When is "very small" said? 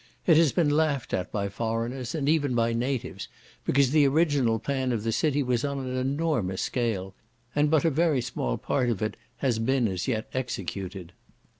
7.91-8.57